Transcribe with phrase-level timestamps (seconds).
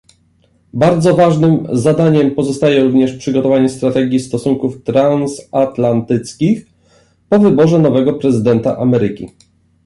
[0.73, 6.65] Bardzo ważnym zadaniem pozostaje również przygotowanie strategii stosunków transatlantyckich
[7.29, 9.29] po wyborze nowego prezydenta Ameryki